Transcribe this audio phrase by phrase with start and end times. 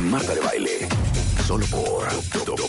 [0.00, 0.88] Marta de baile,
[1.46, 2.08] solo por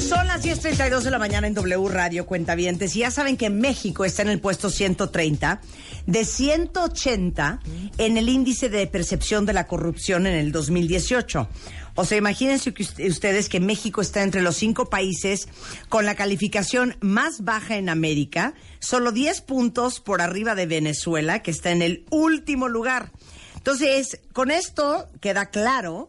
[0.00, 4.04] Son las 10.32 de la mañana en W Radio Cuentavientes y ya saben que México
[4.04, 5.60] está en el puesto 130
[6.06, 7.60] de 180
[7.98, 11.48] en el índice de percepción de la corrupción en el 2018.
[11.96, 15.48] O sea, imagínense que ustedes que México está entre los cinco países
[15.88, 21.52] con la calificación más baja en América, solo 10 puntos por arriba de Venezuela, que
[21.52, 23.12] está en el último lugar.
[23.56, 26.08] Entonces, con esto queda claro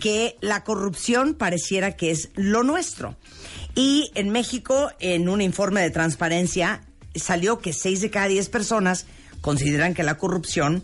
[0.00, 3.16] que la corrupción pareciera que es lo nuestro.
[3.74, 6.82] Y en México, en un informe de transparencia,
[7.14, 9.06] salió que 6 de cada 10 personas
[9.40, 10.82] consideran que la corrupción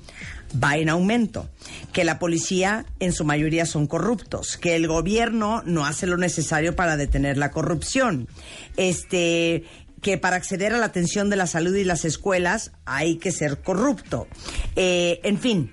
[0.62, 1.48] va en aumento,
[1.92, 6.74] que la policía en su mayoría son corruptos, que el gobierno no hace lo necesario
[6.74, 8.28] para detener la corrupción,
[8.76, 9.64] este
[10.02, 13.60] que para acceder a la atención de la salud y las escuelas hay que ser
[13.60, 14.26] corrupto.
[14.74, 15.72] Eh, en fin,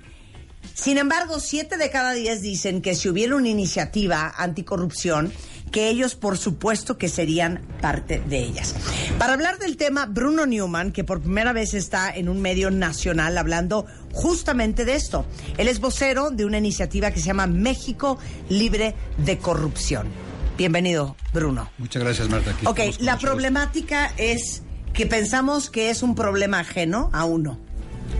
[0.73, 5.31] sin embargo, siete de cada diez dicen que si hubiera una iniciativa anticorrupción,
[5.71, 8.75] que ellos por supuesto que serían parte de ellas.
[9.19, 13.37] Para hablar del tema, Bruno Newman, que por primera vez está en un medio nacional
[13.37, 15.25] hablando justamente de esto.
[15.57, 18.17] Él es vocero de una iniciativa que se llama México
[18.49, 20.07] Libre de Corrupción.
[20.57, 21.69] Bienvenido, Bruno.
[21.77, 22.51] Muchas gracias, Marta.
[22.51, 27.59] Aquí ok, la problemática es que pensamos que es un problema ajeno a uno.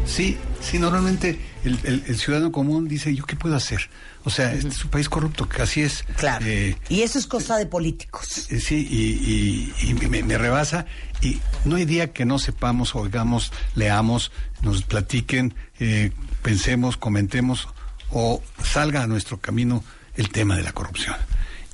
[0.06, 3.90] Sí, sí, normalmente el, ciudadano común dice, ¿yo qué puedo hacer?
[4.24, 6.04] O sea, este es un país corrupto, que así es.
[6.16, 6.46] Claro.
[6.46, 8.50] Eh, y eso es cosa de políticos.
[8.52, 10.86] Eh, sí, y, me, rebasa.
[11.22, 16.12] Y no hay día que no sepamos, oigamos, leamos, nos platiquen, eh,
[16.42, 17.68] pensemos, comentemos
[18.12, 19.84] o salga a nuestro camino
[20.16, 21.16] el tema de la corrupción.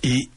[0.01, 0.29] Y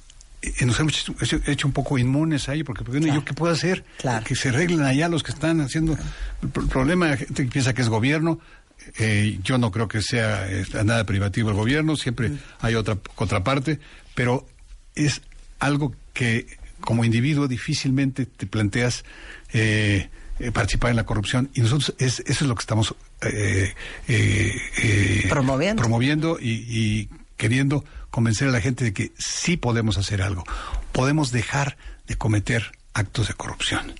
[0.65, 1.13] nos hemos
[1.47, 3.85] hecho, un poco inmunes ahí, porque, porque ¿yo qué puedo hacer?
[4.25, 5.97] Que se arreglen allá los que están haciendo
[6.43, 7.09] el problema.
[7.09, 8.41] La gente piensa que es gobierno,
[8.99, 12.39] eh, yo no creo que sea eh, nada privativo el gobierno, siempre mm.
[12.61, 13.81] hay otra contraparte,
[14.15, 14.47] pero
[14.95, 15.23] es
[15.59, 16.47] algo que
[16.81, 19.05] como individuo difícilmente te planteas
[19.53, 20.09] eh,
[20.53, 22.95] participar en la corrupción y nosotros es, eso es lo que estamos
[25.29, 27.85] promoviendo, promoviendo y, y queriendo
[28.16, 30.43] convencer a la gente de que sí podemos hacer algo,
[30.93, 33.93] podemos dejar de cometer actos de corrupción.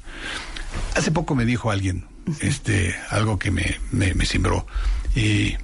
[0.95, 2.07] Hace poco me dijo alguien,
[2.41, 4.67] este, algo que me, me, me simbró.
[5.15, 5.55] Y,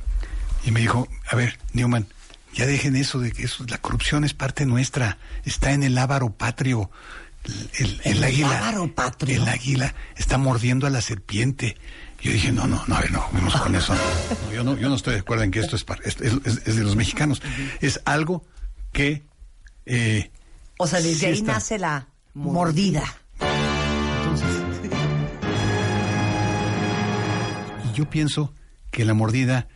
[0.64, 2.06] y, me dijo, a ver, Newman,
[2.52, 6.34] ya dejen eso de que eso, la corrupción es parte nuestra, está en el ávaro
[6.34, 6.90] patrio.
[7.78, 8.74] El, el, águila,
[9.28, 11.78] el águila está mordiendo a la serpiente.
[12.22, 13.94] Yo dije, no, no, no, a ver, no, vamos con eso.
[14.54, 16.96] yo, no, yo no estoy de acuerdo en que esto es, es, es, de los
[16.96, 17.42] mexicanos.
[17.80, 18.44] Es algo
[18.92, 19.22] que...
[19.86, 20.30] Eh,
[20.78, 23.02] o sea, desde ahí nace la mordida.
[27.92, 28.52] yo pienso
[28.90, 29.68] que la mordida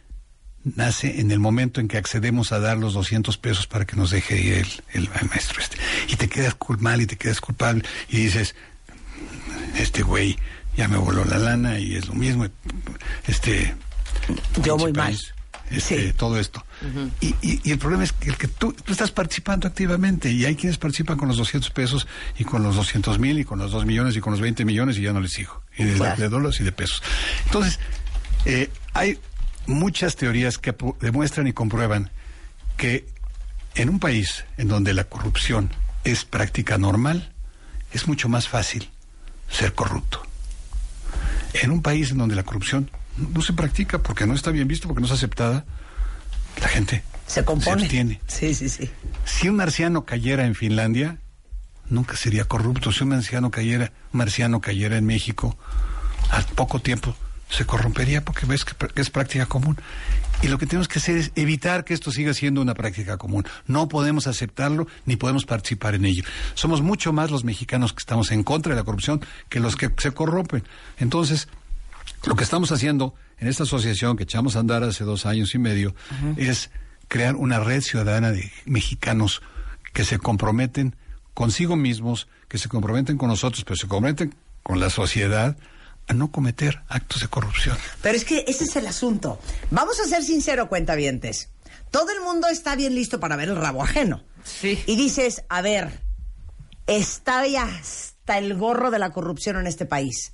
[0.65, 4.11] nace en el momento en que accedemos a dar los 200 pesos para que nos
[4.11, 5.77] deje ir el, maestro este.
[6.09, 8.55] Y te quedas mal y te quedas culpable y dices,
[9.77, 10.37] este güey
[10.77, 12.47] ya me voló la lana y es lo mismo.
[13.27, 13.75] Este...
[14.63, 15.17] Yo voy mal.
[15.71, 16.65] Este, todo esto.
[17.21, 20.79] y, y, el problema es que, el que tú, estás participando activamente y hay quienes
[20.79, 22.07] participan con los 200 pesos
[22.39, 24.97] y con los 200 mil y con los 2 millones y con los 20 millones
[24.99, 25.63] y ya no les sigo.
[25.77, 27.03] Y de, de dólares y de pesos.
[27.47, 27.81] Entonces,
[28.45, 29.19] eh, hay
[29.67, 32.11] muchas teorías que demuestran y comprueban
[32.77, 33.07] que
[33.75, 35.71] en un país en donde la corrupción
[36.05, 37.33] es práctica normal,
[37.93, 38.91] es mucho más fácil
[39.51, 40.23] ser corrupto.
[41.63, 44.89] En un país en donde la corrupción no se practica porque no está bien visto,
[44.89, 45.65] porque no es aceptada,
[46.61, 47.89] la gente se compone.
[47.89, 48.91] Se Sí, sí, sí.
[49.25, 51.19] Si un marciano cayera en Finlandia,
[51.89, 52.93] nunca sería corrupto.
[52.93, 55.57] Si un marciano cayera, marciano cayera en México,
[56.31, 57.17] al poco tiempo
[57.51, 59.77] se corrompería porque ves que es práctica común.
[60.43, 63.47] Y lo que tenemos que hacer es evitar que esto siga siendo una práctica común.
[63.67, 66.25] No podemos aceptarlo ni podemos participar en ello.
[66.55, 69.91] Somos mucho más los mexicanos que estamos en contra de la corrupción que los que
[69.97, 70.63] se corrompen.
[70.99, 71.49] Entonces,
[72.27, 75.59] lo que estamos haciendo en esta asociación que echamos a andar hace dos años y
[75.59, 75.95] medio
[76.37, 76.71] es
[77.09, 79.43] crear una red ciudadana de mexicanos
[79.93, 80.97] que se comprometen
[81.35, 85.57] consigo mismos, que se comprometen con nosotros, pero se comprometen con la sociedad
[86.09, 87.77] a no cometer actos de corrupción.
[88.03, 89.41] Pero es que ese es el asunto.
[89.71, 91.51] Vamos a ser sinceros, cuentavientes.
[91.91, 94.23] Todo el mundo está bien listo para ver el rabo ajeno.
[94.45, 94.83] Sí.
[94.87, 96.01] Y dices, a ver,
[96.87, 100.33] está ya hasta el gorro de la corrupción en este país.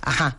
[0.00, 0.38] Ajá.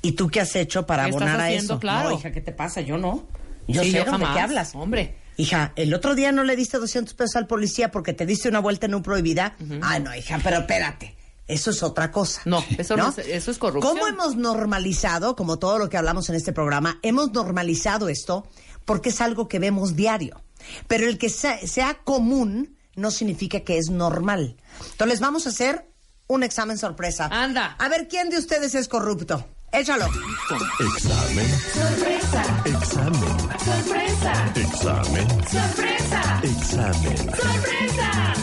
[0.00, 1.74] ¿Y tú qué has hecho para ¿Qué estás abonar a haciendo?
[1.74, 1.80] eso?
[1.80, 2.10] Claro.
[2.10, 2.80] No, hija, ¿qué te pasa?
[2.80, 3.26] Yo no.
[3.68, 4.38] Yo Sí, sé yo de qué jamás.
[4.38, 4.74] hablas.
[4.74, 5.16] Hombre.
[5.36, 8.58] Hija, el otro día no le diste 200 pesos al policía porque te diste una
[8.60, 9.56] vuelta en un prohibida.
[9.80, 11.11] Ah, no, hija, pero espérate.
[11.48, 12.40] Eso es otra cosa.
[12.44, 13.94] No, eso no es- eso es corrupción.
[13.96, 18.46] ¿Cómo hemos normalizado, como todo lo que hablamos en este programa, hemos normalizado esto
[18.84, 20.40] porque es algo que vemos diario?
[20.86, 24.56] Pero el que sea, sea común no significa que es normal.
[24.92, 25.88] Entonces, vamos a hacer
[26.28, 27.28] un examen sorpresa.
[27.32, 27.74] Anda.
[27.78, 29.44] A ver, ¿quién de ustedes es corrupto?
[29.72, 30.06] Échalo.
[30.06, 31.48] Examen.
[31.74, 33.38] Sorpresa, Examen.
[33.64, 35.28] sorpresa, Examen.
[35.50, 37.16] sorpresa, Examen.
[37.16, 38.34] sorpresa.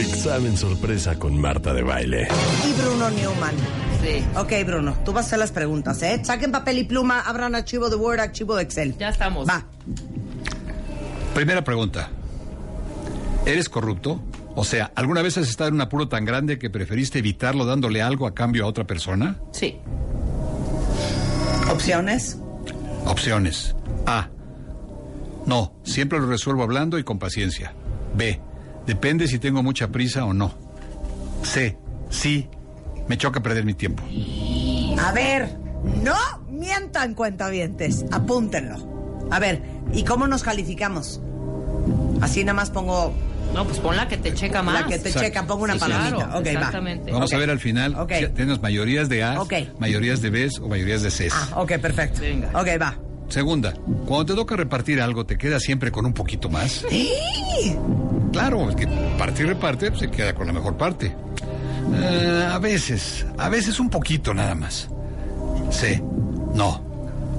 [0.00, 2.26] Examen sorpresa con Marta de baile.
[2.66, 3.54] Y Bruno Newman.
[4.02, 4.24] Sí.
[4.34, 6.22] Ok, Bruno, tú vas a hacer las preguntas, ¿eh?
[6.24, 8.96] Saquen papel y pluma, abran archivo de Word, archivo de Excel.
[8.96, 9.46] Ya estamos.
[9.46, 9.62] Va.
[11.34, 12.08] Primera pregunta.
[13.44, 14.22] ¿Eres corrupto?
[14.54, 18.00] O sea, ¿alguna vez has estado en un apuro tan grande que preferiste evitarlo dándole
[18.00, 19.36] algo a cambio a otra persona?
[19.52, 19.76] Sí.
[21.70, 22.38] Opciones.
[23.04, 23.76] Opciones.
[24.06, 24.28] A.
[25.44, 27.74] No, siempre lo resuelvo hablando y con paciencia.
[28.14, 28.40] B.
[28.90, 30.52] Depende si tengo mucha prisa o no.
[31.44, 31.78] C.
[32.10, 32.48] Sí,
[33.06, 34.02] me choca perder mi tiempo.
[35.00, 35.56] A ver,
[36.02, 36.16] no
[36.48, 38.04] mientan cuentavientes.
[38.10, 39.28] Apúntenlo.
[39.30, 41.20] A ver, ¿y cómo nos calificamos?
[42.20, 43.12] Así nada más pongo
[43.54, 44.80] No, pues pon la que te checa más.
[44.82, 45.20] la que te Exacto.
[45.28, 46.16] checa, pongo una Sí, sí, palomita.
[46.16, 46.50] Claro, ok, va.
[46.50, 47.12] exactamente.
[47.12, 48.12] Vamos a ver al final Ok.
[48.18, 49.52] si tenemos mayorías de A, Ok.
[49.78, 51.32] mayorías de Bs o mayorías de Cs.
[51.32, 52.22] Ah, ok, perfecto.
[52.22, 52.48] Venga.
[52.54, 52.96] Ok, va.
[53.28, 53.72] Segunda,
[54.06, 56.84] cuando te toca repartir algo, ¿te quedas siempre con un poquito más?
[58.32, 58.86] Claro, el que
[59.18, 61.14] parte y reparte pues, se queda con la mejor parte.
[61.94, 64.88] Eh, a veces, a veces un poquito nada más.
[65.70, 66.00] Sí,
[66.54, 66.80] no.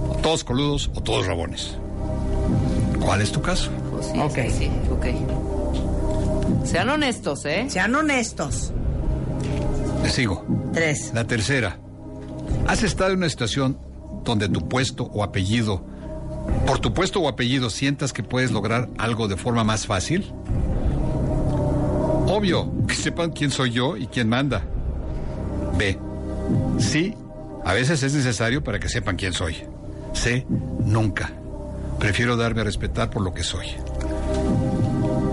[0.09, 1.77] O todos coludos o todos rabones.
[3.03, 3.71] ¿Cuál es tu caso?
[3.91, 4.35] Pues sí, Ok.
[4.49, 6.65] sí, sí, ok.
[6.65, 7.65] Sean honestos, ¿eh?
[7.69, 8.73] Sean honestos.
[10.03, 10.45] Le sigo.
[10.73, 11.11] Tres.
[11.13, 11.79] La tercera.
[12.67, 13.79] ¿Has estado en una situación
[14.23, 15.83] donde tu puesto o apellido,
[16.67, 20.31] por tu puesto o apellido, sientas que puedes lograr algo de forma más fácil?
[22.33, 24.63] Obvio, que sepan quién soy yo y quién manda.
[25.77, 25.99] B.
[26.79, 27.13] Sí,
[27.65, 29.57] a veces es necesario para que sepan quién soy.
[30.13, 30.45] C.
[30.85, 31.33] Nunca.
[31.99, 33.67] Prefiero darme a respetar por lo que soy.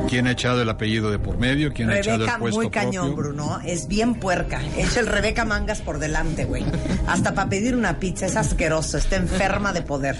[0.08, 1.72] ¿Quién ha echado el apellido de por medio?
[1.72, 3.16] ¿Quién ha echado el puesto muy cañón, propio?
[3.34, 3.60] Bruno.
[3.64, 4.60] Es bien puerca.
[4.76, 6.64] Echa el Rebeca mangas por delante, güey.
[7.06, 8.26] Hasta para pedir una pizza.
[8.26, 8.96] Es asqueroso.
[8.99, 10.16] Está enferma de poder.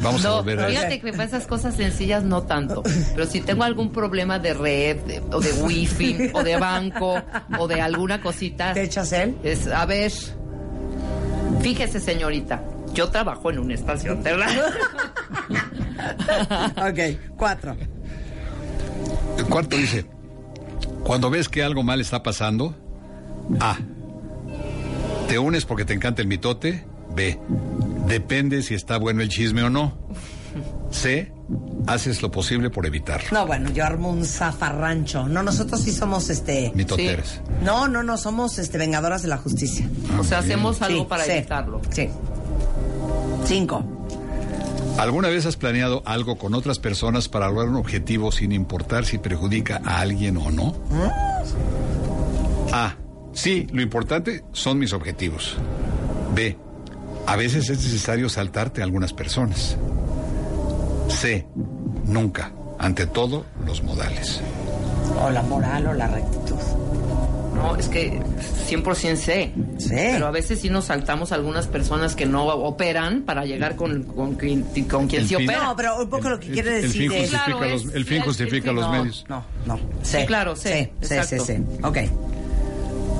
[0.00, 2.82] Vamos a No, volver a fíjate que para esas cosas sencillas no tanto.
[3.14, 7.22] Pero si tengo algún problema de red, de- o de wifi, o de banco,
[7.58, 9.36] o de alguna cosita, ¿Te echas él?
[9.42, 10.10] es, a ver,
[11.60, 12.62] fíjese señorita,
[12.94, 14.62] yo trabajo en una estación de radio.
[16.76, 17.76] Ok, cuatro.
[19.40, 20.04] El cuarto dice,
[21.02, 22.76] cuando ves que algo mal está pasando,
[23.58, 23.78] A.
[25.28, 26.84] Te unes porque te encanta el mitote.
[27.14, 27.40] B.
[28.06, 29.96] Depende si está bueno el chisme o no.
[30.90, 31.32] C.
[31.86, 33.28] Haces lo posible por evitarlo.
[33.32, 35.26] No, bueno, yo armo un zafarrancho.
[35.26, 36.70] No, nosotros sí somos este.
[36.74, 37.40] Mitoteres.
[37.64, 39.88] No, no, no, somos este vengadoras de la justicia.
[40.18, 41.80] O sea, hacemos algo Sí, para sí, evitarlo.
[41.90, 42.10] Sí.
[43.46, 43.82] Cinco.
[45.00, 49.16] ¿Alguna vez has planeado algo con otras personas para lograr un objetivo sin importar si
[49.16, 50.76] perjudica a alguien o no?
[52.70, 52.96] A.
[53.32, 55.56] Sí, lo importante son mis objetivos.
[56.34, 56.54] B.
[57.26, 59.78] A veces es necesario saltarte a algunas personas.
[61.08, 61.46] C.
[62.04, 62.52] Nunca.
[62.78, 64.42] Ante todo, los modales.
[65.18, 66.49] O la moral o la rectitud.
[67.62, 68.20] No, es que
[68.68, 69.52] 100% sé.
[69.78, 69.88] Sí.
[69.90, 74.02] Pero a veces sí nos saltamos a algunas personas que no operan para llegar con,
[74.04, 75.64] con, quien- con quien El sí fin- opera.
[75.64, 77.18] No, pero un poco lo que El- quiere el decir fin es.
[77.30, 78.92] justifica Claro, los, es- el fin el- justifica el- los no.
[78.92, 79.24] medios.
[79.28, 79.76] No, no.
[80.02, 81.52] Sí, Sí, claro, sí, Sí, sí, sí, sí.
[81.82, 81.98] Ok.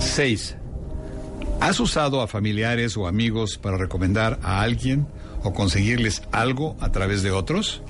[0.00, 0.56] 6.
[1.60, 5.06] ¿Has usado a familiares o amigos para recomendar a alguien
[5.44, 7.82] o conseguirles algo a través de otros?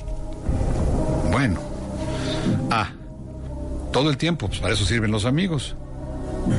[1.31, 1.61] Bueno.
[2.71, 2.91] A.
[3.93, 5.77] Todo el tiempo, pues para eso sirven los amigos.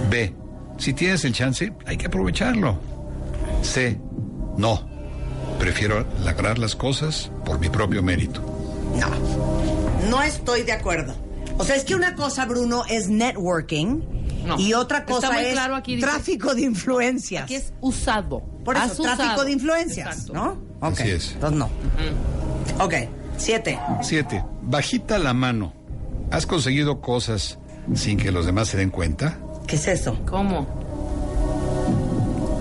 [0.10, 0.34] B.
[0.78, 2.78] Si tienes el chance, hay que aprovecharlo.
[3.62, 4.00] C.
[4.58, 4.90] No.
[5.60, 8.42] Prefiero lograr las cosas por mi propio mérito.
[9.00, 9.08] No.
[10.10, 11.14] No estoy de acuerdo.
[11.58, 14.02] O sea, es que una cosa, Bruno, es networking.
[14.46, 14.58] No.
[14.60, 17.44] Y otra cosa es claro aquí, dice- tráfico de influencias.
[17.44, 18.40] Aquí es usado.
[18.66, 19.44] Por eso, Has tráfico usado.
[19.46, 20.34] de influencias, Exacto.
[20.34, 20.52] ¿no?
[20.88, 21.00] Ok.
[21.00, 21.32] Así es.
[21.34, 21.70] Entonces no.
[22.84, 22.94] Ok.
[23.38, 23.80] Siete.
[24.02, 24.44] 7.
[24.64, 25.74] Bajita la mano.
[26.32, 27.60] ¿Has conseguido cosas
[27.94, 29.38] sin que los demás se den cuenta?
[29.72, 30.18] ¿Qué es eso?
[30.30, 30.68] ¿Cómo?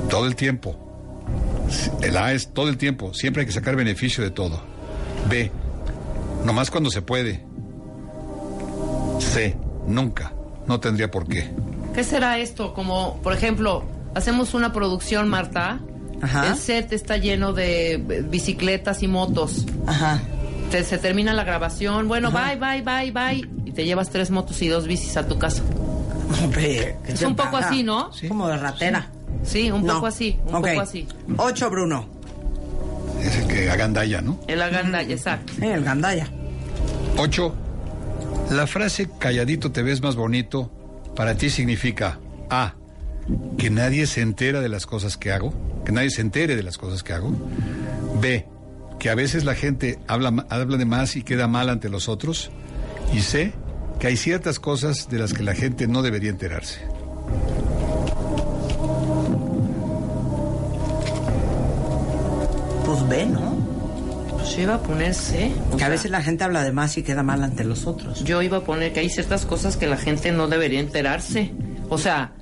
[0.08, 0.76] todo el tiempo.
[2.02, 4.60] El A es todo el tiempo, siempre hay que sacar beneficio de todo.
[5.28, 5.50] B,
[6.44, 7.44] nomás cuando se puede.
[9.20, 10.32] C, nunca,
[10.66, 11.50] no tendría por qué.
[11.94, 12.74] ¿Qué será esto?
[12.74, 15.78] Como, por ejemplo, hacemos una producción, Marta.
[16.22, 16.48] Ajá.
[16.48, 19.64] El set está lleno de bicicletas y motos.
[19.86, 20.20] Ajá.
[20.72, 22.08] Te- se termina la grabación.
[22.08, 23.48] Bueno, bye, bye, bye, bye.
[23.64, 25.62] Y te llevas tres motos y dos bicis a tu casa.
[26.42, 27.68] Hombre, ¿qué Es un poco pasa?
[27.68, 28.10] así, ¿no?
[28.28, 29.08] Como de ratera.
[29.42, 29.94] Sí, un No.
[29.94, 30.68] poco así, un Ok.
[30.68, 31.06] poco así.
[31.36, 32.06] Ocho, Bruno.
[33.22, 34.38] Es el que agandalla, ¿no?
[34.46, 35.52] El agandalla, exacto.
[35.60, 36.28] Eh, el gandaya.
[37.18, 37.54] Ocho,
[38.50, 40.70] la frase calladito te ves más bonito
[41.16, 42.18] para ti significa
[42.48, 42.74] A,
[43.58, 45.52] que nadie se entera de las cosas que hago,
[45.84, 47.30] que nadie se entere de las cosas que hago.
[48.20, 48.46] B,
[48.98, 52.50] que a veces la gente habla, habla de más y queda mal ante los otros.
[53.12, 53.52] Y C,
[54.00, 56.80] que hay ciertas cosas de las que la gente no debería enterarse.
[62.84, 63.56] Pues ve, ¿no?
[64.30, 65.52] Pues yo iba a poner C.
[65.70, 67.86] o Que a sea, veces la gente habla de más y queda mal ante los
[67.86, 68.24] otros.
[68.24, 71.52] Yo iba a poner que hay ciertas cosas que la gente no debería enterarse.
[71.88, 72.32] O sea,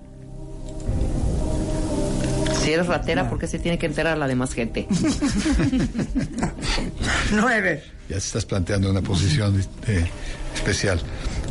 [2.62, 4.86] si eres ratera, ¿por qué se tiene que enterar la demás gente?
[7.32, 7.82] Nueve.
[8.08, 10.06] Ya te estás planteando una posición eh,
[10.54, 11.00] especial.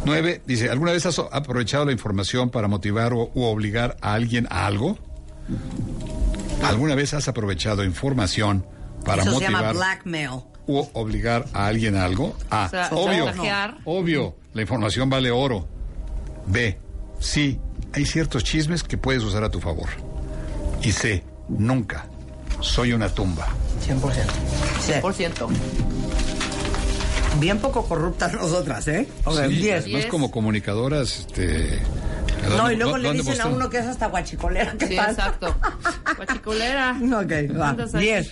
[0.07, 4.47] Nueve, dice, ¿alguna vez has aprovechado la información para motivar o u obligar a alguien
[4.49, 4.97] a algo?
[6.63, 8.65] ¿Alguna vez has aprovechado información
[9.03, 10.29] para Eso motivar se llama blackmail.
[10.65, 12.37] u obligar a alguien a algo?
[12.49, 12.55] A.
[12.55, 13.25] O ah, sea, obvio,
[13.83, 15.67] obvio, la información vale oro.
[16.45, 16.79] B.
[17.19, 17.59] Sí,
[17.91, 19.89] hay ciertos chismes que puedes usar a tu favor.
[20.83, 21.21] Y C.
[21.49, 22.05] Nunca.
[22.61, 23.49] Soy una tumba.
[23.85, 25.01] 100%.
[25.01, 25.96] 100%.
[27.39, 29.07] Bien poco corruptas nosotras, ¿eh?
[29.25, 29.71] Ok, Sí, diez.
[29.83, 30.05] además Diez.
[30.07, 31.79] como comunicadoras, este...
[32.49, 34.73] No, ¿dónde- y luego le dicen a uno que es hasta guachicolera.
[34.77, 35.09] ¿Qué Sí, tal?
[35.11, 35.55] exacto.
[36.17, 36.97] Guachicolera.
[37.01, 37.73] Ok, va.
[37.99, 38.31] Diez.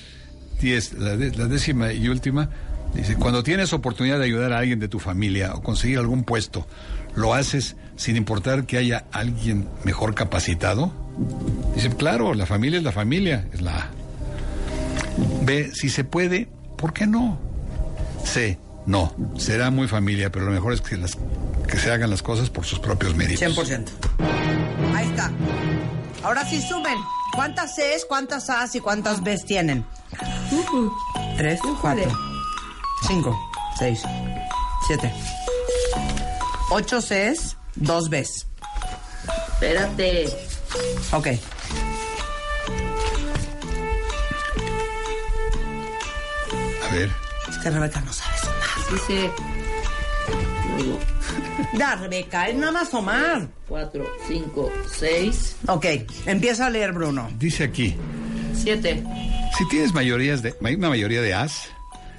[0.62, 2.50] Diez, la, de- la décima y última,
[2.93, 6.65] dice, cuando tienes oportunidad de ayudar a alguien de tu familia o conseguir algún puesto,
[7.15, 10.91] ¿lo haces sin importar que haya alguien mejor capacitado?
[11.75, 13.89] Dice, claro, la familia es la familia, es la A.
[15.43, 16.47] B, si se puede,
[16.77, 17.38] ¿por qué no?
[18.24, 21.17] C, no, será muy familia, pero lo mejor es que, las,
[21.67, 23.41] que se hagan las cosas por sus propios méritos.
[23.57, 23.87] 100%.
[24.93, 25.31] Ahí está.
[26.23, 26.97] Ahora sí sumen.
[27.33, 29.85] ¿Cuántas Cs, cuántas As y cuántas Bs tienen?
[31.37, 32.09] Tres, cuatro,
[33.07, 33.37] cinco,
[33.77, 34.01] seis,
[34.87, 35.11] siete.
[36.71, 38.47] Ocho Cs, dos Bs.
[39.53, 40.29] Espérate.
[41.11, 41.27] Ok.
[46.83, 47.09] A ver,
[47.49, 48.34] Es que Rebeca no sabe
[48.91, 49.31] Dice
[51.77, 53.47] Ya, Rebeca, es nada más sumar.
[53.67, 55.85] 4, 5, 6, Ok,
[56.25, 57.29] empieza a leer, Bruno.
[57.37, 57.95] dice aquí,
[58.63, 59.03] 7.
[59.57, 61.69] si tienes mayorías de, una mayoría de As,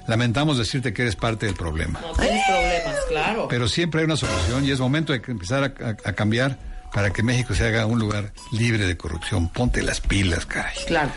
[0.07, 1.99] lamentamos decirte que eres parte del problema.
[2.01, 3.47] No tienes problemas, claro.
[3.47, 6.57] Pero siempre hay una solución y es momento de que empezar a, a- a cambiar
[6.93, 9.49] para que México se haga un lugar libre de corrupción.
[9.49, 10.75] Ponte las pilas, caray.
[10.87, 11.11] Claro.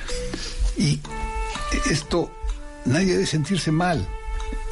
[0.77, 1.01] Y
[1.91, 2.31] esto,
[2.85, 4.07] nadie debe sentirse mal.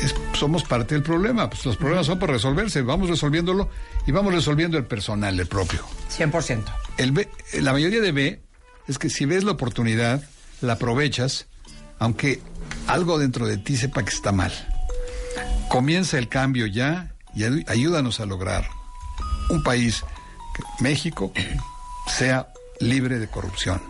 [0.01, 1.49] Es- somos parte del problema.
[1.51, 2.83] Pues los problemas son para resolverse.
[2.83, 3.69] Vamos resolviéndolo
[4.07, 5.85] y vamos resolviendo el personal, el propio.
[6.11, 6.65] 100%.
[6.97, 8.41] El B- la mayoría de B
[8.87, 10.23] es que si ves la oportunidad,
[10.61, 11.47] la aprovechas,
[11.99, 12.41] aunque
[12.87, 14.53] algo dentro de ti sepa que está mal.
[15.69, 18.69] Comienza el cambio ya y ay- ayúdanos a lograr
[19.51, 20.03] un país,
[20.55, 21.33] que México,
[22.07, 22.49] sea
[22.81, 23.83] libre de corrupción.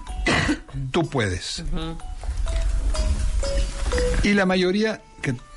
[0.91, 1.63] Tú puedes.
[4.23, 5.01] Y la mayoría,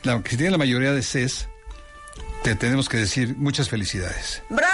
[0.01, 1.47] que tiene la mayoría de CES,
[2.43, 4.41] te tenemos que decir muchas felicidades.
[4.49, 4.71] ¡Bravo!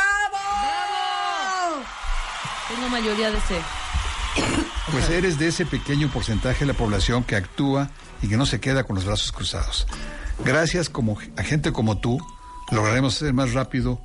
[2.70, 3.56] Tengo mayoría de C.
[4.92, 7.90] Pues eres de ese pequeño porcentaje de la población que actúa
[8.22, 9.86] y que no se queda con los brazos cruzados.
[10.46, 12.18] Gracias como a gente como tú,
[12.72, 14.00] lograremos hacer más rápido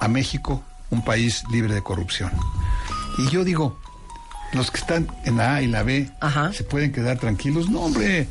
[0.00, 2.30] a México un país libre de corrupción.
[3.18, 3.76] Y yo digo,
[4.52, 6.52] los que están en la A y la B Ajá.
[6.52, 7.68] se pueden quedar tranquilos.
[7.68, 8.28] No, hombre,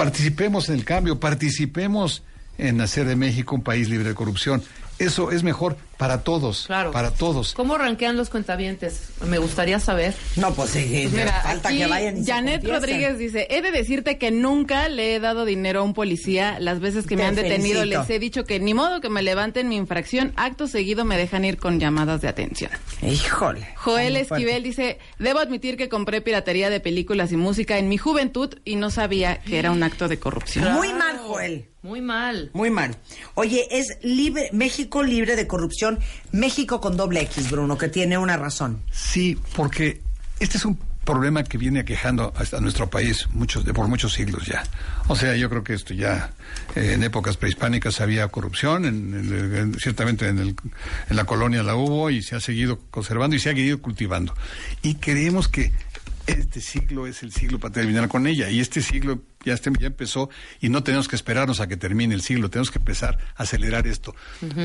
[0.00, 2.22] participemos en el cambio, participemos
[2.56, 4.62] en hacer de México un país libre de corrupción.
[4.98, 6.90] Eso es mejor para todos, Claro.
[6.90, 7.52] para todos.
[7.54, 9.02] ¿Cómo ranquean los cuentavientes?
[9.24, 10.14] Me gustaría saber.
[10.36, 12.66] No, pues sí, Pues mira, falta aquí que vayan y Janet.
[12.66, 16.58] Rodríguez dice, he de decirte que nunca le he dado dinero a un policía.
[16.58, 18.00] Las veces que Te me han detenido felicito.
[18.00, 20.32] les he dicho que ni modo que me levanten mi infracción.
[20.36, 22.70] Acto seguido me dejan ir con llamadas de atención.
[23.02, 23.68] Híjole.
[23.76, 24.16] Joel.
[24.16, 28.76] Esquivel dice, debo admitir que compré piratería de películas y música en mi juventud y
[28.76, 30.72] no sabía que era un acto de corrupción.
[30.72, 31.66] Muy mal, Joel.
[31.82, 32.50] Muy mal.
[32.52, 32.94] Muy mal.
[33.34, 35.89] Oye, es libre, México libre de corrupción,
[36.32, 38.80] México con doble X, Bruno, que tiene una razón.
[38.92, 40.00] Sí, porque
[40.38, 44.46] este es un problema que viene aquejando hasta nuestro país muchos, de, por muchos siglos
[44.46, 44.62] ya.
[45.08, 46.30] O sea, yo creo que esto ya
[46.76, 50.54] eh, en épocas prehispánicas había corrupción, en, en- en- ciertamente en, el-
[51.08, 54.34] en la colonia la hubo y se ha seguido conservando y se ha seguido cultivando.
[54.82, 55.72] Y creemos que
[56.26, 59.86] este siglo es el siglo para terminar con ella y este siglo ya, este- ya
[59.88, 63.42] empezó y no tenemos que esperarnos a que termine el siglo, tenemos que empezar a
[63.44, 64.14] acelerar esto.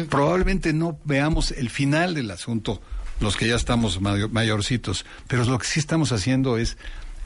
[0.09, 2.81] Probablemente no veamos el final del asunto
[3.19, 6.77] los que ya estamos mayo- mayorcitos, pero lo que sí estamos haciendo es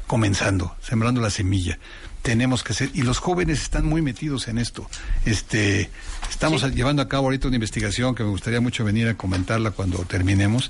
[0.07, 1.77] comenzando, sembrando la semilla.
[2.21, 4.89] Tenemos que hacer, y los jóvenes están muy metidos en esto.
[5.25, 5.89] Este,
[6.29, 9.99] estamos llevando a cabo ahorita una investigación que me gustaría mucho venir a comentarla cuando
[9.99, 10.69] terminemos,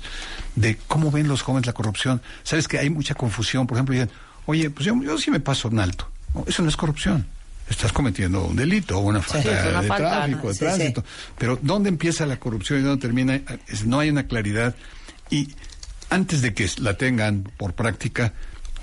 [0.54, 2.22] de cómo ven los jóvenes la corrupción.
[2.44, 4.10] Sabes que hay mucha confusión, por ejemplo, dicen,
[4.46, 6.08] oye, pues yo, yo sí me paso un alto.
[6.34, 7.26] No, eso no es corrupción.
[7.68, 11.04] Estás cometiendo un delito o una falta una de falta, tráfico, de Sí, tránsito.
[11.38, 13.40] Pero ¿dónde empieza la corrupción y dónde termina?
[13.68, 14.74] Es- no hay una claridad.
[15.30, 15.48] Y
[16.10, 18.32] antes de que la tengan por práctica,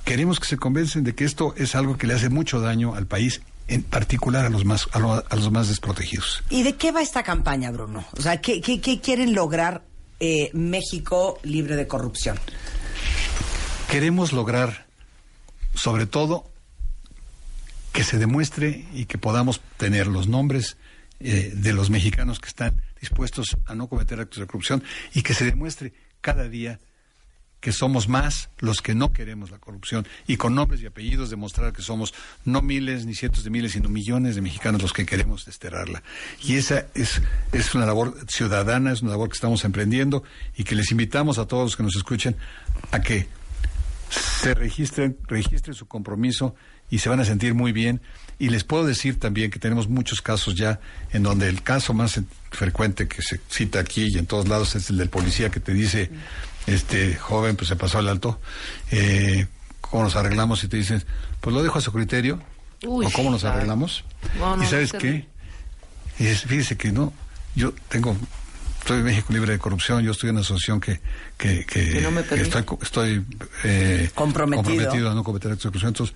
[0.07, 3.07] queremos que se convencen de que esto es algo que le hace mucho daño al
[3.07, 6.41] país, en particular a los más, a, lo- a los más desprotegidos.
[6.49, 8.05] ¿Y de qué va esta campaña, Bruno?
[8.17, 9.83] O sea, ¿qué, qué- qué quieren lograr
[10.21, 12.39] eh, México libre de corrupción?
[13.91, 14.85] Queremos lograr,
[15.75, 16.49] sobre todo,
[17.91, 20.77] que se demuestre y que podamos tener los nombres
[21.19, 24.83] eh, de los mexicanos que están dispuestos a no cometer actos de corrupción
[25.13, 26.79] y que se demuestre cada día
[27.59, 31.73] que somos más los que no queremos la corrupción y con nombres y apellidos demostrar
[31.73, 32.13] que somos
[32.45, 36.03] no miles ni cientos de miles, sino millones de mexicanos los que queremos desterrarla.
[36.43, 37.21] Y esa es,
[37.51, 40.23] es una labor ciudadana, es una labor que estamos emprendiendo
[40.55, 42.35] y que les invitamos a todos los que nos escuchen
[42.91, 43.27] a que
[44.09, 46.55] se registren, registren su compromiso
[46.89, 48.01] y se van a sentir muy bien.
[48.39, 50.79] Y les puedo decir también que tenemos muchos casos ya
[51.11, 52.21] en donde el caso más
[52.51, 55.73] frecuente que se cita aquí y en todos lados es el del policía que te
[55.73, 56.11] dice,
[56.67, 58.39] este joven, pues se pasó al alto,
[58.91, 59.47] eh,
[59.81, 60.63] ¿cómo nos arreglamos?
[60.63, 61.03] Y te dicen,
[61.41, 62.39] pues lo dejo a su criterio,
[62.85, 63.55] Uy, o cómo nos claro.
[63.55, 64.03] arreglamos.
[64.37, 65.27] No, no, y sabes es qué,
[66.19, 67.13] y es, fíjese que no,
[67.55, 68.15] yo tengo,
[68.79, 70.99] estoy en México libre de corrupción, yo estoy en una asociación que,
[71.37, 73.25] que, que, Que no me estoy, estoy
[73.63, 75.09] eh, Comprometido.
[75.11, 75.89] a no cometer actos de corrupción.
[75.89, 76.15] Entonces,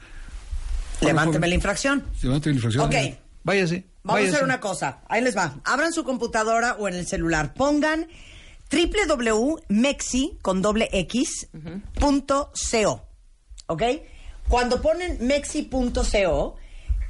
[1.02, 2.06] Levánteme la infracción.
[2.22, 2.86] levante la infracción.
[2.86, 2.96] Ok.
[3.44, 3.86] Váyase.
[4.04, 4.34] Vamos váyase.
[4.34, 5.00] a hacer una cosa.
[5.10, 5.56] Ahí les va.
[5.64, 7.56] Abran su computadora o en el celular.
[7.56, 8.08] Pongan
[8.72, 11.50] www.mexi con doble x
[12.00, 13.06] punto co.
[13.68, 13.84] ¿Ok?
[14.48, 16.56] Cuando ponen mexi.co,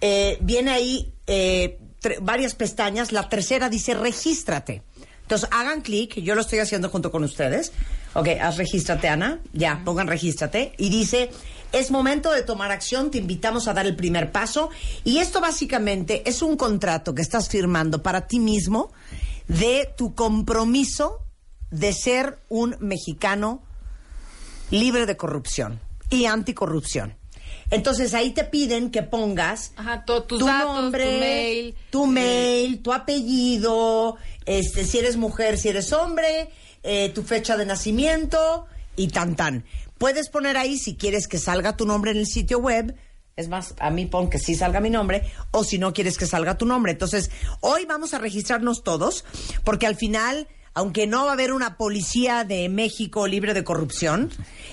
[0.01, 1.79] eh, viene ahí eh,
[2.21, 3.11] varias pestañas.
[3.11, 4.83] La tercera dice regístrate.
[5.21, 7.71] Entonces hagan clic, yo lo estoy haciendo junto con ustedes.
[8.13, 9.39] Ok, haz regístrate, Ana.
[9.53, 10.73] Ya, pongan regístrate.
[10.77, 11.31] Y dice,
[11.71, 14.69] es momento de tomar acción, te invitamos a dar el primer paso.
[15.05, 18.91] Y esto básicamente es un contrato que estás firmando para ti mismo
[19.47, 21.21] de tu compromiso
[21.71, 23.63] de ser un mexicano
[24.69, 25.79] libre de corrupción
[26.09, 27.15] y anticorrupción.
[27.69, 31.75] Entonces ahí te piden que pongas Ajá, tu datos, nombre, tu mail.
[31.89, 36.49] tu mail, tu apellido, este, si eres mujer, si eres hombre,
[36.83, 38.65] eh, tu fecha de nacimiento
[38.97, 39.63] y tan tan.
[39.97, 42.95] Puedes poner ahí si quieres que salga tu nombre en el sitio web.
[43.37, 46.25] Es más, a mí pon que sí salga mi nombre, o si no quieres que
[46.25, 46.91] salga tu nombre.
[46.91, 47.31] Entonces,
[47.61, 49.23] hoy vamos a registrarnos todos,
[49.63, 54.31] porque al final, aunque no va a haber una policía de México libre de corrupción,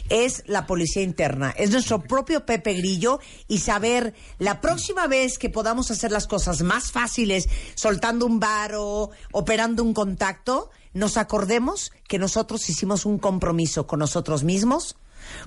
[0.09, 5.51] es la policía interna, es nuestro propio Pepe Grillo y saber la próxima vez que
[5.51, 12.19] podamos hacer las cosas más fáciles, soltando un varo, operando un contacto, nos acordemos que
[12.19, 14.97] nosotros hicimos un compromiso con nosotros mismos,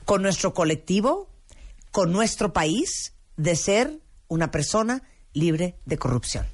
[0.06, 1.30] con nuestro colectivo,
[1.92, 5.02] con nuestro país, de ser una persona
[5.34, 6.46] libre de corrupción.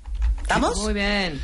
[0.42, 0.78] ¿Estamos?
[0.78, 1.42] Muy bien.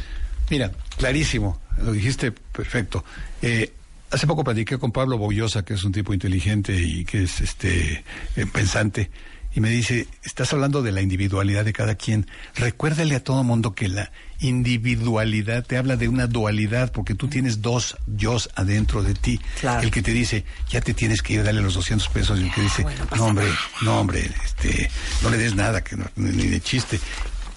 [0.49, 3.03] Mira, clarísimo, lo dijiste perfecto.
[3.41, 3.71] Eh,
[4.11, 8.03] hace poco platiqué con Pablo Boyosa, que es un tipo inteligente y que es este
[8.35, 9.09] eh, pensante,
[9.55, 12.25] y me dice, estás hablando de la individualidad de cada quien.
[12.55, 17.61] Recuérdale a todo mundo que la individualidad te habla de una dualidad, porque tú tienes
[17.61, 19.39] dos yos adentro de ti.
[19.61, 19.83] Claro.
[19.83, 22.43] El que te dice, ya te tienes que ir a darle los 200 pesos, y
[22.43, 22.83] el que dice,
[23.15, 23.45] no hombre,
[23.83, 24.89] no hombre, este,
[25.21, 26.99] no le des nada, que no- ni de chiste.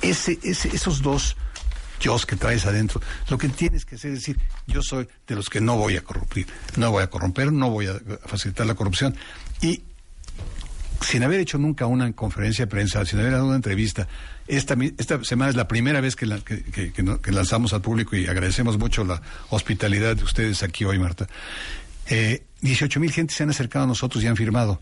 [0.03, 1.37] Ese, ese, esos dos
[2.01, 3.01] yo que traes adentro.
[3.29, 6.03] Lo que tienes que hacer es decir, yo soy de los que no voy a
[6.03, 7.95] corruptir, no voy a corromper, no voy a
[8.27, 9.15] facilitar la corrupción.
[9.61, 9.83] Y
[11.01, 14.09] sin haber hecho nunca una conferencia de prensa, sin haber dado una entrevista,
[14.47, 19.05] esta, esta semana es la primera vez que, que- lanzamos al público y agradecemos mucho
[19.05, 21.27] la hospitalidad de ustedes aquí hoy, Marta.
[22.09, 24.81] Eh, 18 mil gente se han acercado a nosotros y han firmado,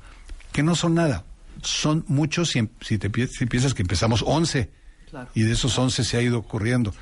[0.52, 1.24] que no son nada,
[1.62, 4.70] son muchos si, si te si piensas que empezamos 11
[5.14, 5.30] Claro.
[5.34, 6.92] y de esos 11 se ha ido ocurriendo.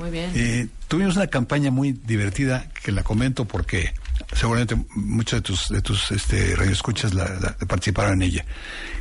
[0.00, 0.30] Muy bien.
[0.34, 3.94] Eh, tuvimos una campaña muy divertida que la comento porque
[4.34, 8.44] seguramente muchos de tus, de tus este, radioescuchas la, la- participaron en ella,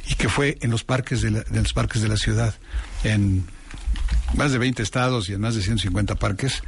[0.08, 2.54] y que fue en los parques de, la- de los parques de la ciudad,
[3.04, 3.46] en
[4.36, 6.62] más de 20 estados y en más de 150 parques,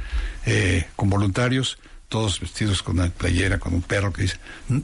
[0.46, 4.36] eh, con voluntarios, todos vestidos con una playera, con un perro que dice,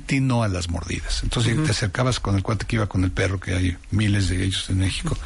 [0.06, 1.22] ti no a las mordidas.
[1.24, 4.44] Entonces te acercabas con el cuate que iba con el perro, que hay miles de
[4.44, 5.16] ellos en México.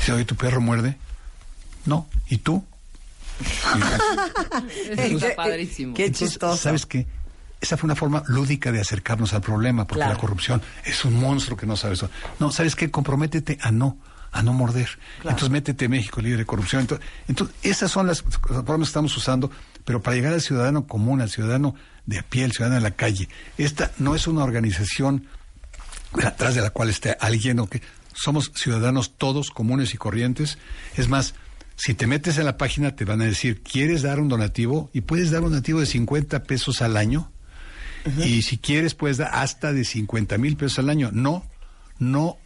[0.00, 0.96] Dice, oye, ¿tu perro muerde?
[1.86, 2.06] No.
[2.28, 2.64] ¿Y tú?
[4.90, 5.94] Eso está padrísimo.
[5.94, 6.56] Qué Entonces, chistoso.
[6.56, 7.06] ¿Sabes qué?
[7.60, 10.14] Esa fue una forma lúdica de acercarnos al problema, porque Claro.
[10.14, 12.04] la corrupción es un monstruo que no sabes.
[12.38, 12.90] No, ¿sabes qué?
[12.90, 13.98] Comprométete a no,
[14.32, 14.88] a no morder.
[15.18, 16.82] Entonces métete México libre de corrupción.
[16.82, 19.50] Entonces, entonces, esas son las formas que estamos usando,
[19.84, 21.74] pero para llegar al ciudadano común, al ciudadano
[22.06, 23.28] de a pie, al ciudadano de la calle.
[23.58, 25.26] Esta no es una organización
[26.24, 27.82] atrás de la cual esté alguien o que
[28.14, 30.56] somos ciudadanos todos comunes y corrientes.
[30.96, 31.34] Es más,
[31.82, 34.90] si te metes en la página te van a decir, ¿quieres dar un donativo?
[34.92, 37.32] Y puedes dar un donativo de 50 pesos al año.
[38.24, 41.10] Y si quieres puedes dar hasta de 50 mil pesos al año.
[41.12, 41.44] No,
[41.98, 42.36] no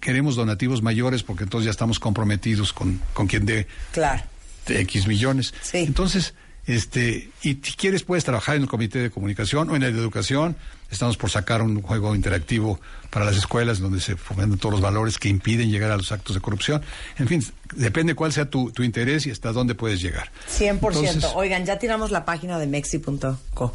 [0.00, 4.22] queremos donativos mayores porque entonces ya estamos comprometidos con, con quien dé Claro.
[4.66, 5.54] de X millones.
[5.62, 5.78] Sí.
[5.78, 6.34] Entonces,
[6.66, 10.00] este, y si quieres puedes trabajar en el comité de comunicación o en el de
[10.00, 10.56] educación.
[10.90, 12.78] Estamos por sacar un juego interactivo
[13.10, 16.36] para las escuelas donde se fomentan todos los valores que impiden llegar a los actos
[16.36, 16.82] de corrupción.
[17.18, 20.30] En fin, depende cuál sea tu, tu interés y hasta dónde puedes llegar.
[20.48, 20.70] 100%.
[20.74, 23.72] Entonces- Oigan, ya tiramos la página de mexi.co.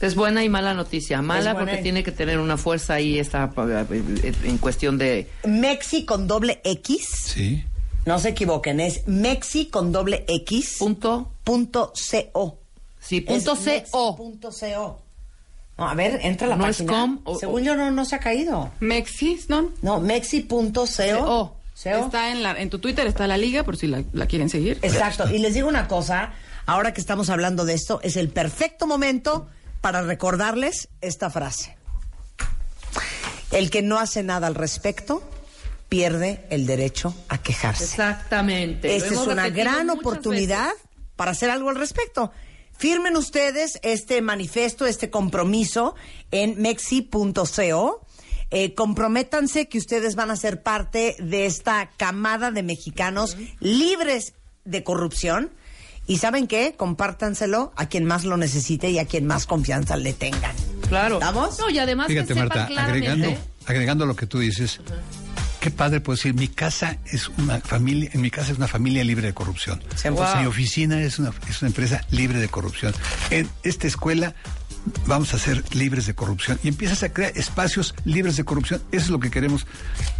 [0.00, 1.20] Es buena y mala noticia.
[1.22, 5.28] Mala porque y- tiene que tener una fuerza ahí esta, eh, en cuestión de...
[5.44, 7.06] Mexi con doble X.
[7.26, 7.64] Sí.
[8.04, 10.76] No se equivoquen, es Mexi con doble X.
[10.78, 11.30] Punto.
[11.44, 12.58] punto CO.
[13.00, 14.16] Sí, punto Es CO.
[14.16, 15.00] Punto CO.
[15.78, 18.16] No, a ver, entra a la ¿No es com o- Según yo no, no se
[18.16, 18.70] ha caído.
[18.80, 19.70] Mexis, ¿no?
[19.82, 20.72] No, mexi.co.
[20.72, 21.56] CO.
[21.82, 22.04] CO.
[22.04, 24.78] Está en, la, en tu Twitter, está la liga, por si la, la quieren seguir.
[24.82, 25.28] Exacto.
[25.32, 26.32] Y les digo una cosa,
[26.66, 29.48] ahora que estamos hablando de esto, es el perfecto momento
[29.80, 31.76] para recordarles esta frase.
[33.50, 35.22] El que no hace nada al respecto
[35.92, 37.84] pierde el derecho a quejarse.
[37.84, 38.88] Exactamente.
[38.88, 40.88] Lo Esta es una gran oportunidad veces.
[41.16, 42.32] para hacer algo al respecto.
[42.78, 45.94] Firmen ustedes este manifiesto, este compromiso
[46.30, 48.06] en mexi.co.
[48.50, 54.32] Eh, comprométanse que ustedes van a ser parte de esta camada de mexicanos libres
[54.64, 55.50] de corrupción.
[56.06, 56.74] Y ¿saben qué?
[56.74, 60.56] Compártanselo a quien más lo necesite y a quien más confianza le tengan.
[60.88, 61.16] Claro.
[61.16, 61.58] ¿Estamos?
[61.58, 63.08] No, y además Fíjate, que sepan Marta, claramente...
[63.10, 64.80] agregando, agregando lo que tú dices,
[65.62, 69.04] qué padre puedo decir, mi casa es una familia, en mi casa es una familia
[69.04, 69.80] libre de corrupción.
[69.94, 70.26] Ciento.
[70.40, 72.92] Mi oficina es una, es una empresa libre de corrupción.
[73.30, 74.34] En esta escuela
[75.06, 78.82] vamos a ser libres de corrupción y empiezas a crear espacios libres de corrupción.
[78.90, 79.64] Eso es lo que queremos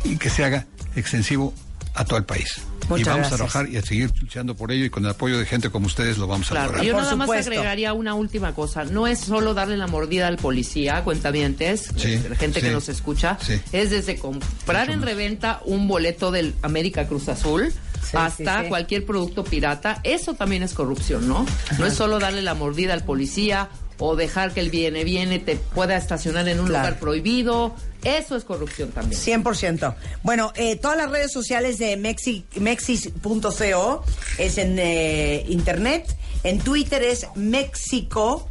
[0.04, 1.52] y que se haga extensivo
[1.94, 2.62] a todo el país.
[2.88, 3.32] Muchas y vamos gracias.
[3.32, 5.86] a trabajar y a seguir luchando por ello y con el apoyo de gente como
[5.86, 6.84] ustedes lo vamos a Claro, lograr.
[6.84, 8.84] yo Por nada más agregaría una última cosa.
[8.84, 13.38] No es solo darle la mordida al policía, cuentavientes, Sí, eh, gente que nos escucha.
[13.40, 13.60] sí.
[13.72, 15.08] Es desde comprar Mucho en más.
[15.08, 18.68] reventa un boleto del América Cruz Azul Sí, hasta sí, sí.
[18.68, 20.00] cualquier producto pirata.
[20.02, 21.46] Eso también es corrupción, ¿no?
[21.78, 23.68] No es solo darle la mordida al policía
[24.04, 26.84] o dejar que el viene viene te pueda estacionar en un Claro.
[26.86, 27.74] lugar prohibido.
[28.02, 29.20] Eso es corrupción también.
[29.20, 29.94] 100%.
[30.24, 34.04] Bueno, eh, todas las redes sociales de Mexi, Mexis.co
[34.38, 36.16] es en eh, internet.
[36.42, 38.48] En Twitter es México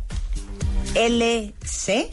[0.96, 2.10] LC.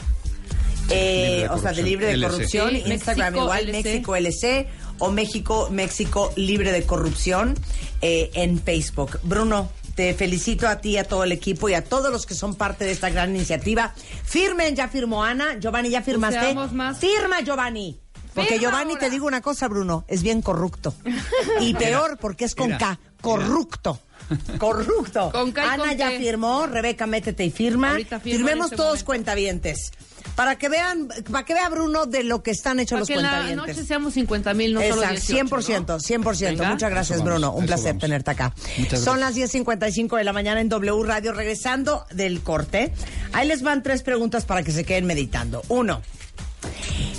[0.91, 2.27] Eh, o sea, de libre de LC.
[2.29, 2.69] corrupción.
[2.71, 3.83] Sí, Instagram México igual, LC.
[3.83, 4.67] México LC.
[5.01, 7.55] O México, México libre de corrupción
[8.01, 9.17] eh, en Facebook.
[9.23, 9.69] Bruno,
[9.99, 12.85] te felicito a ti, a todo el equipo y a todos los que son parte
[12.85, 13.93] de esta gran iniciativa.
[14.23, 15.59] Firmen, ya firmó Ana.
[15.59, 16.55] Giovanni, ya firmaste.
[16.71, 16.99] más.
[16.99, 17.99] Firma, Giovanni.
[18.33, 18.99] Porque Firma Giovanni, ahora.
[19.01, 20.93] te digo una cosa, Bruno, es bien corrupto.
[21.59, 23.99] Y peor porque es con Mira, K, corrupto.
[24.57, 25.31] Corrupto.
[25.31, 27.97] Con K Ana con ya firmó, Rebeca, métete y firma.
[28.23, 29.05] Firmemos este todos momento.
[29.05, 29.91] cuentavientes.
[30.39, 33.15] Para que vean, para que vea Bruno de lo que están hechos Para los que
[33.15, 33.75] en la cuentavientes.
[33.75, 35.99] noche seamos 50 mil, no solo Exacto, 18, 100%, ¿no?
[35.99, 36.39] 100%.
[36.39, 36.69] Venga.
[36.69, 37.51] Muchas gracias, vamos, Bruno.
[37.51, 38.01] Un placer vamos.
[38.03, 38.55] tenerte acá.
[38.77, 41.33] Muchas Son las 10.55 de la mañana en W Radio.
[41.33, 42.93] Regresando del corte,
[43.33, 45.61] ahí les van tres preguntas para que se queden meditando.
[45.67, 46.01] Uno,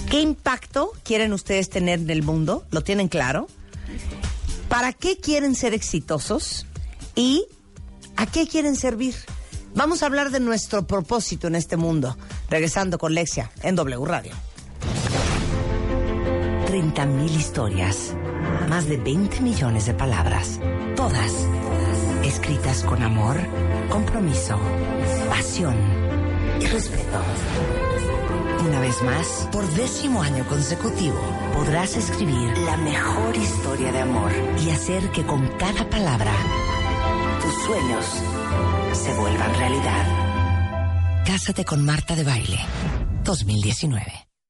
[0.09, 2.65] ¿qué impacto quieren ustedes tener en el mundo?
[2.71, 3.49] ¿Lo tienen claro?
[4.71, 6.65] ¿Para qué quieren ser exitosos?
[7.17, 7.45] ¿Y
[8.17, 9.15] a qué quieren servir?
[9.75, 12.17] Vamos a hablar de nuestro propósito en este mundo.
[12.49, 14.33] Regresando con Lexia en W Radio.
[16.67, 18.15] 30.000 historias,
[18.69, 20.61] más de 20 millones de palabras,
[20.95, 21.33] todas
[22.25, 23.37] escritas con amor,
[23.89, 24.59] compromiso,
[25.29, 25.77] pasión
[26.61, 27.21] y respeto.
[28.69, 31.21] Una vez más, por décimo año consecutivo,
[31.55, 34.31] podrás escribir la mejor historia de amor
[34.65, 36.33] y hacer que con cada palabra
[37.43, 38.05] tus sueños
[38.95, 41.25] se vuelvan realidad.
[41.27, 42.59] Cásate con Marta de Baile
[43.25, 44.30] 2019.